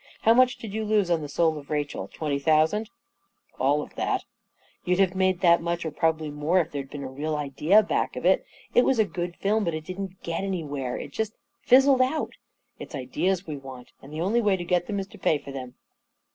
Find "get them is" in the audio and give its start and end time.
14.65-15.05